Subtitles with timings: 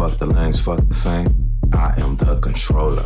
[0.00, 1.58] Fuck the lames, fuck the fame.
[1.74, 3.04] I am the controller.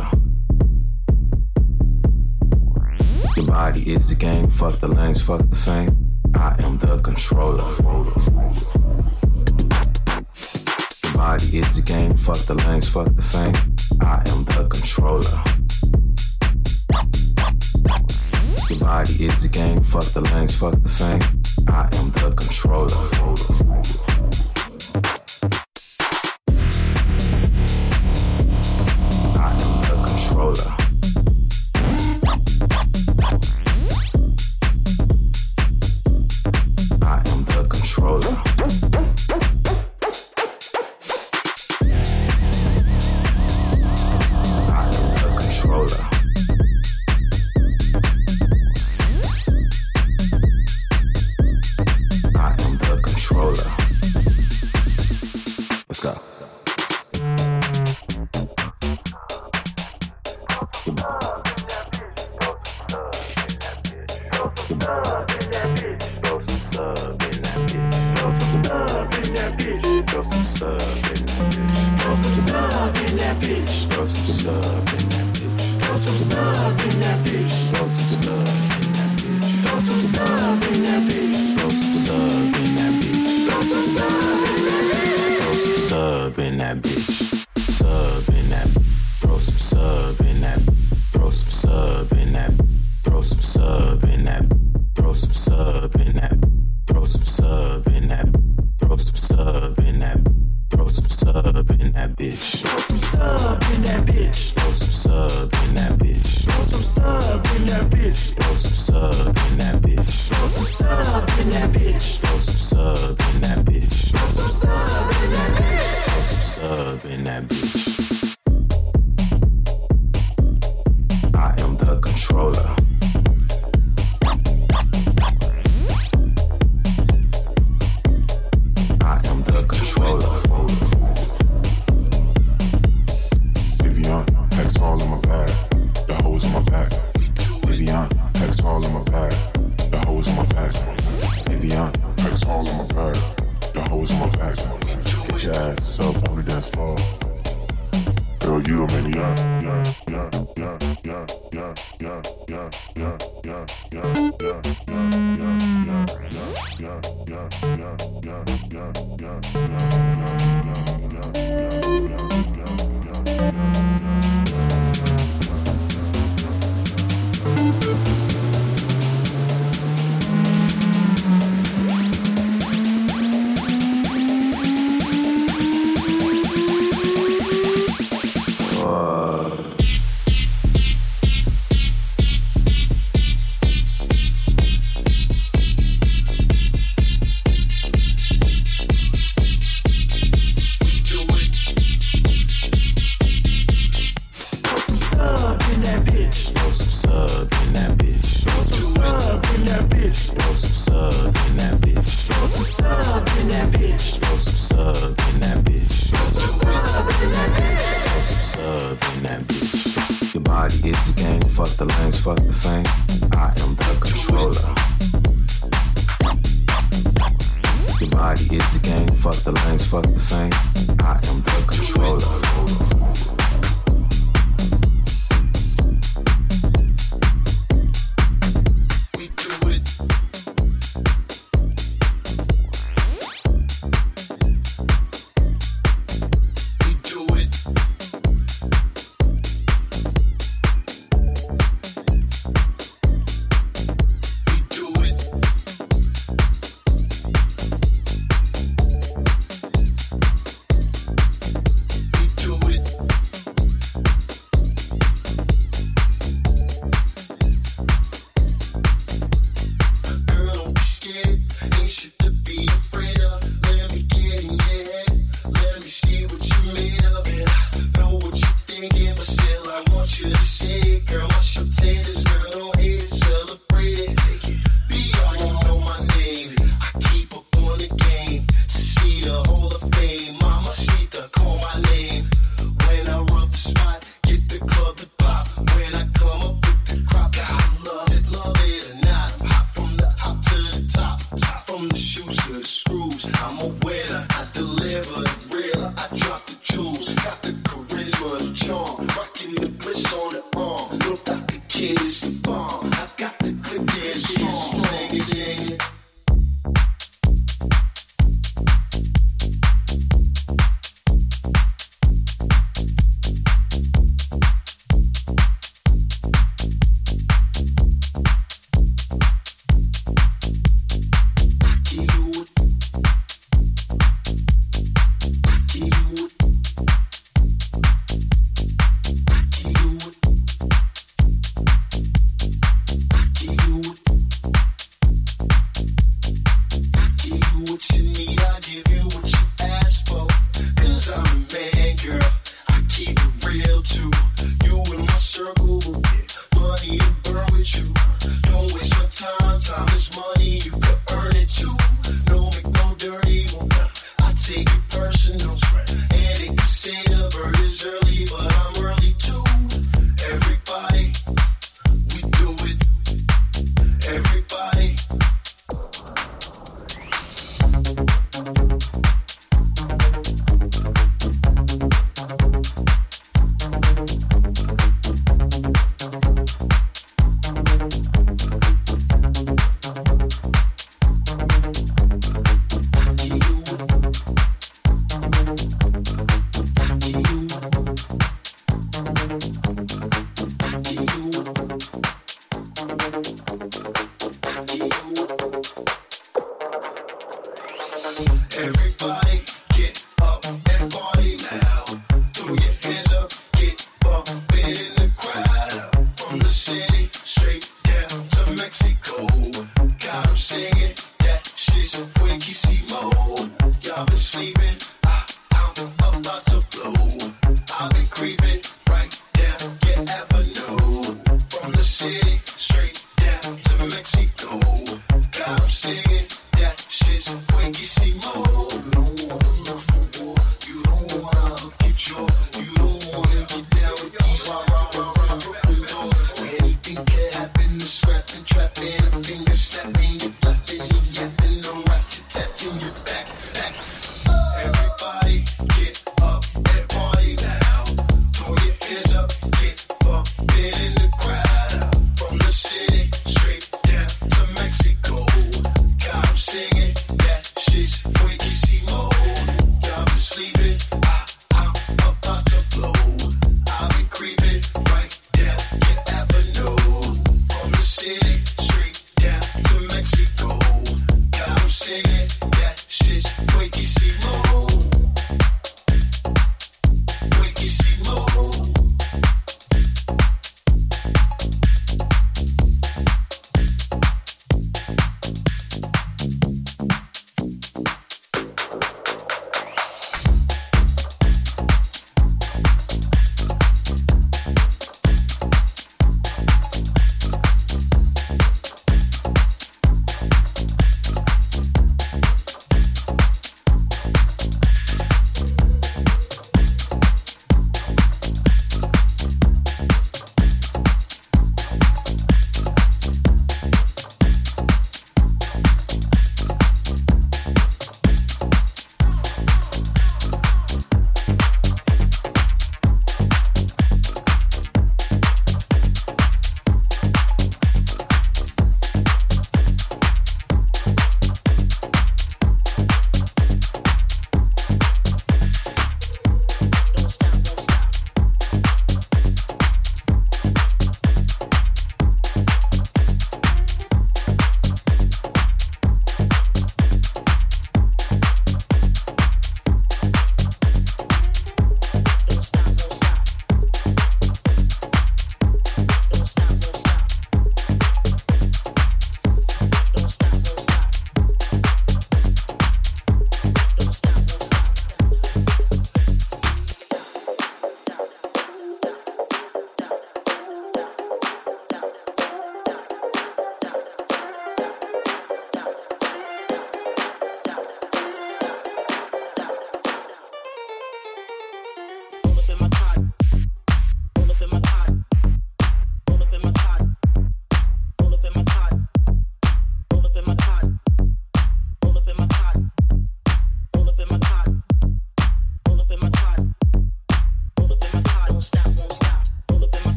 [3.35, 4.47] Your body is the game.
[4.47, 6.21] Fuck the lames, fuck the fame.
[6.33, 7.67] I am the controller.
[11.03, 12.15] Your body is the game.
[12.15, 13.64] Fuck the lames, fuck the fame.
[56.05, 56.34] Сказка.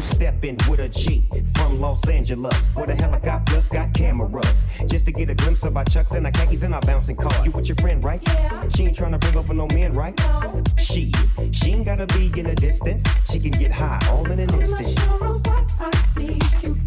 [0.00, 4.64] you stepping with a G from Los Angeles, where the helicopters got cameras.
[4.86, 7.32] Just to get a glimpse of our chucks and our khakis and our bouncing car.
[7.44, 8.22] You with your friend, right?
[8.26, 8.68] Yeah.
[8.68, 10.18] She ain't trying to bring over no man, right?
[10.18, 10.62] No.
[10.78, 11.12] She,
[11.52, 13.04] she ain't gotta be in the distance.
[13.30, 14.96] She can get high all in an I'm instant.
[14.96, 16.79] Not sure what I see.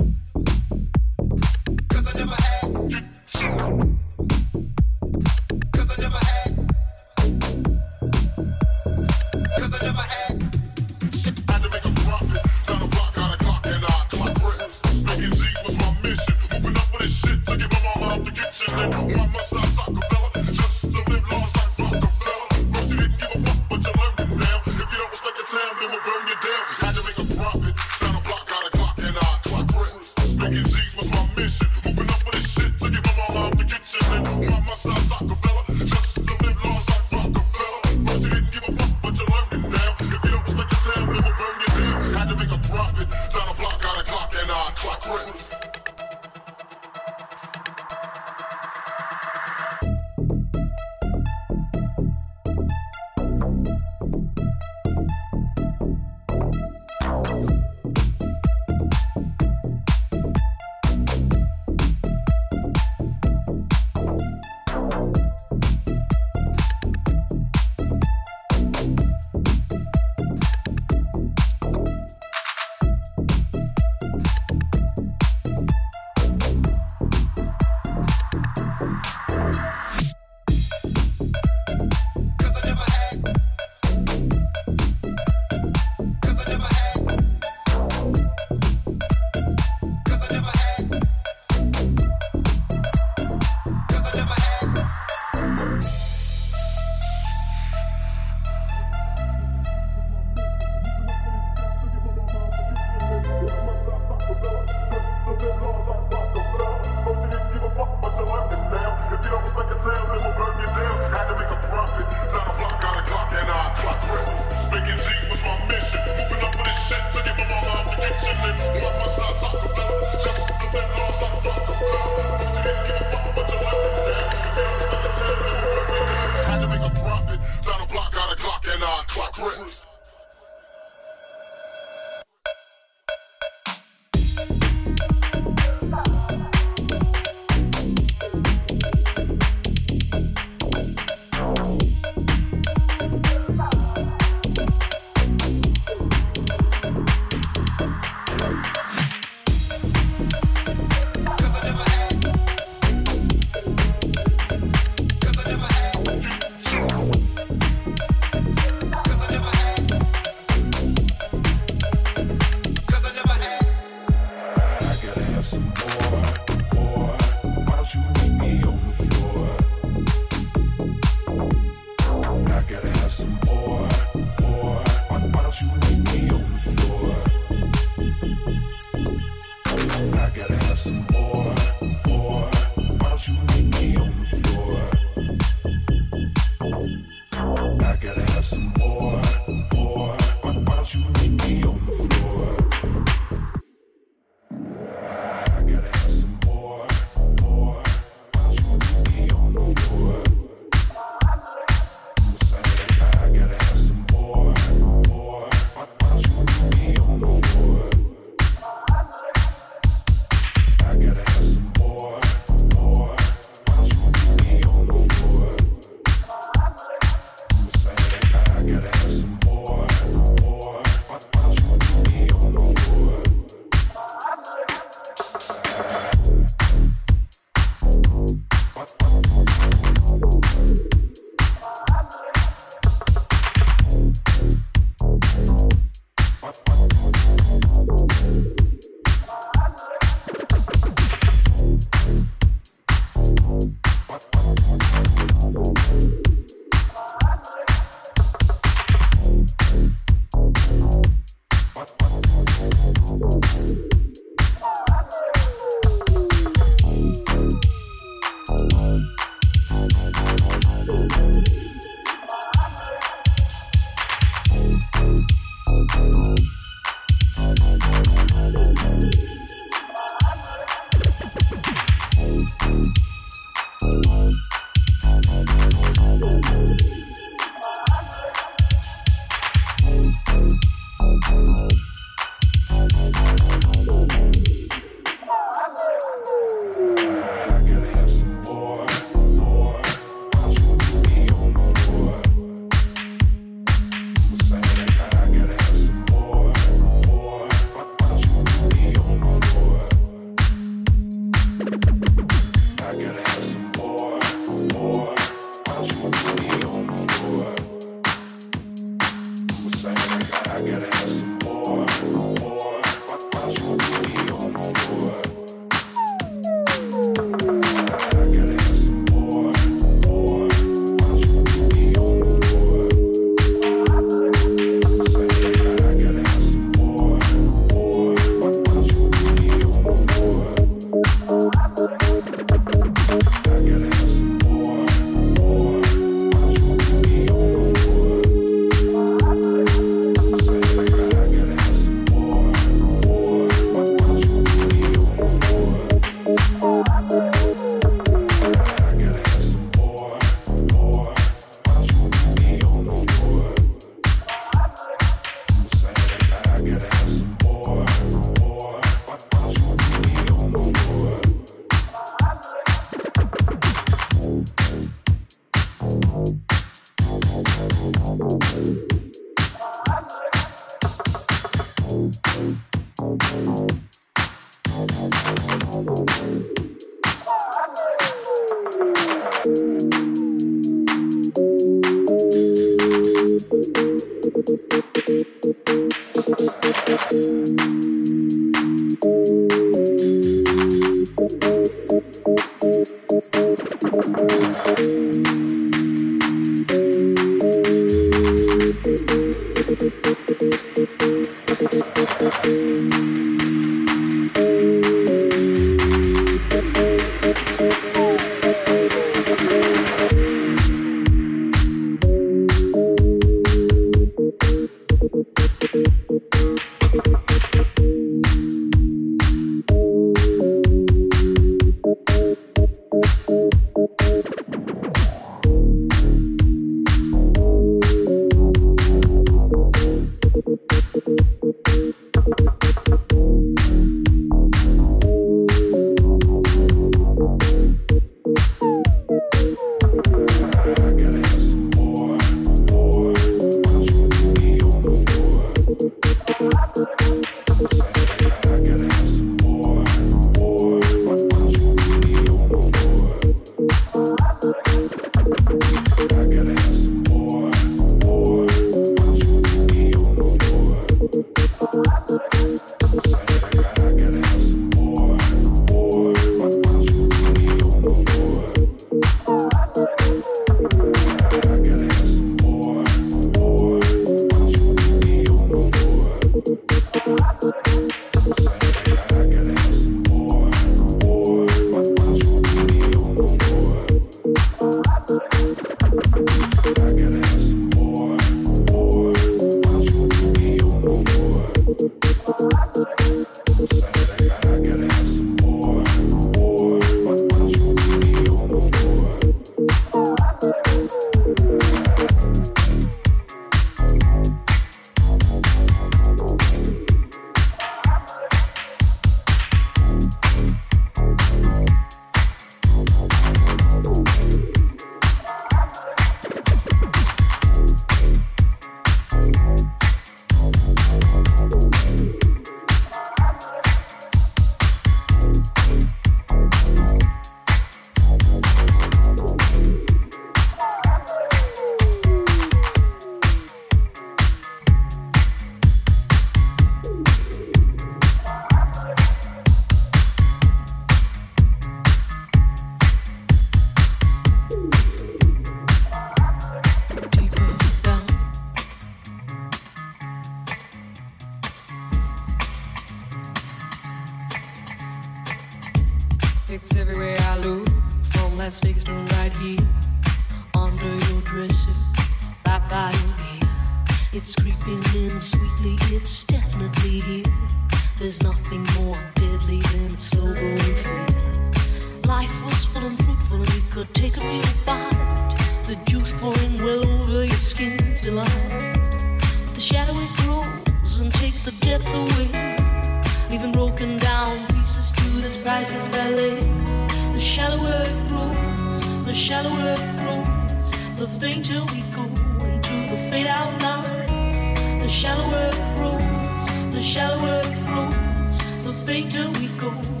[596.81, 600.00] shallower it grows, the fainter we go.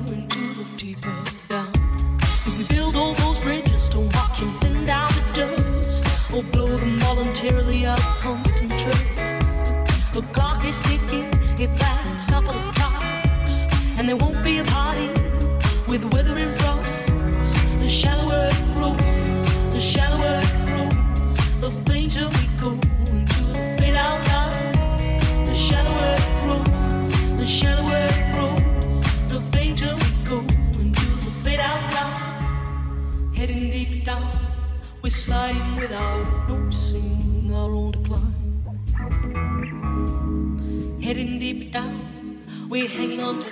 [42.87, 43.50] hanging on to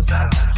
[0.00, 0.49] That's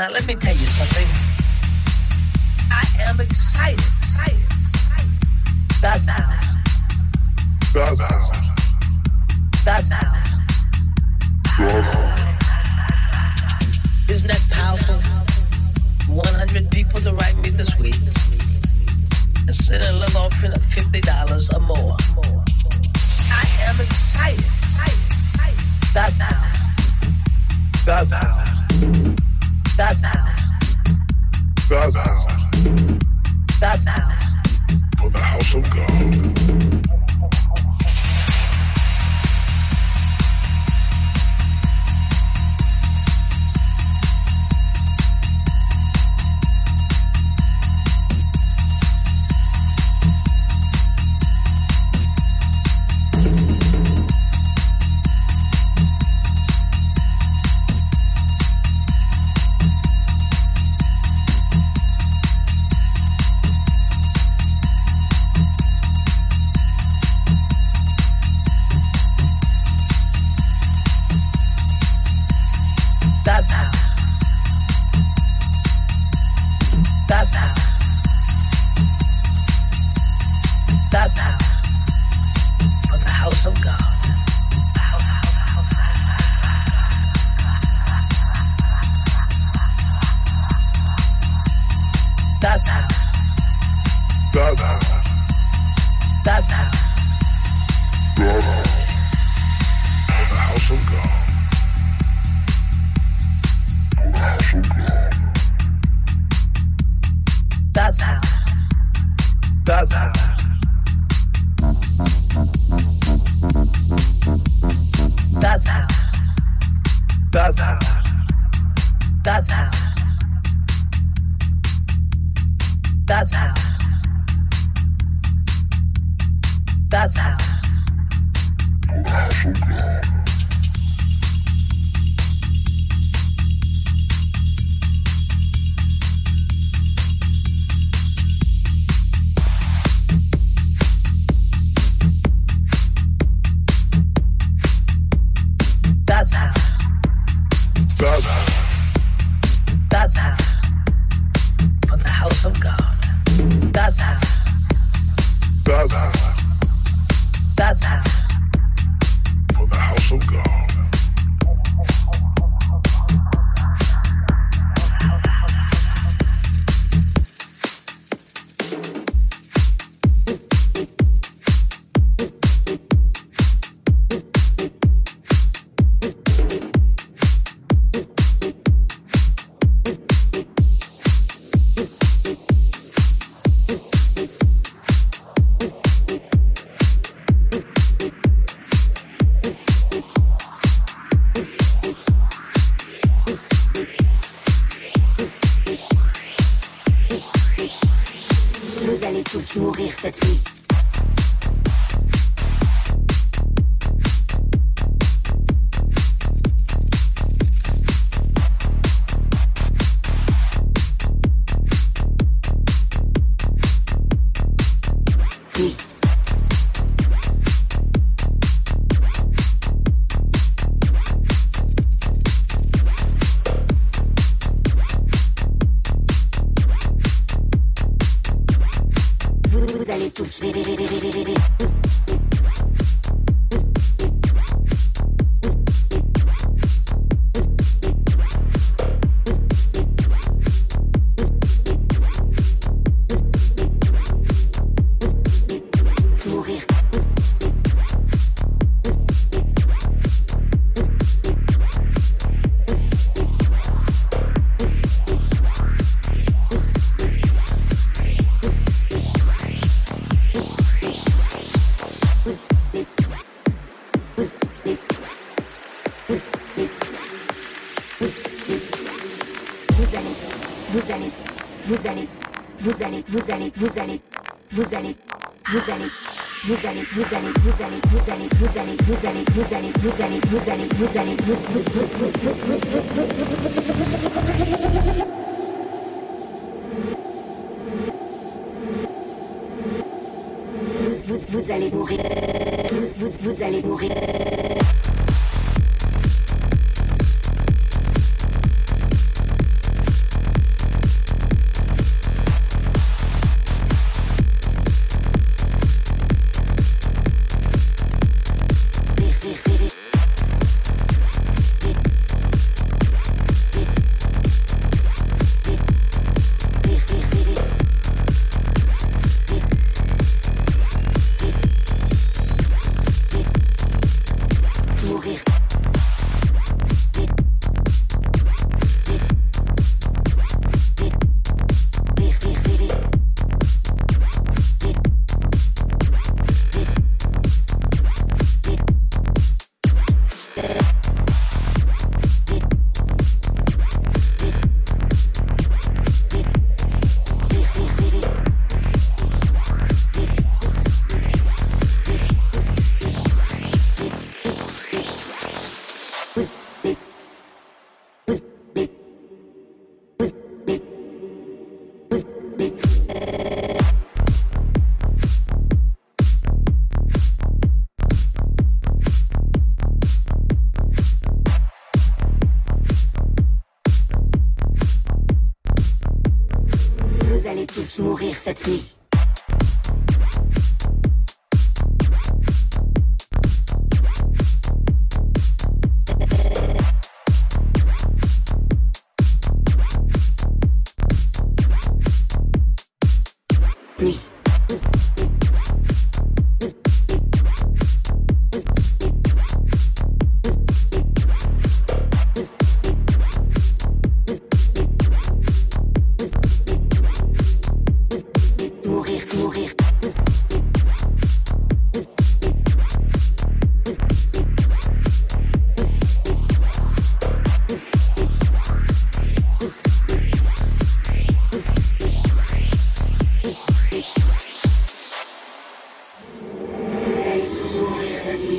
[0.00, 1.06] Now let me tell you something.
[2.72, 4.40] I am excited, excited,
[4.70, 5.10] excited.
[5.82, 6.24] That's how.
[7.74, 8.32] That's how.
[9.62, 10.08] That's how.
[14.08, 15.00] Isn't that powerful?
[16.14, 18.00] 100 people to write me this week
[19.46, 21.96] and send a little offering of $50 or more.
[23.30, 25.04] I am excited, excited,
[25.44, 25.92] excited.
[25.92, 26.40] That's how.
[27.84, 29.29] That's how.
[29.80, 30.12] That's how.
[33.58, 34.04] That's how.
[34.98, 36.99] For the house of God.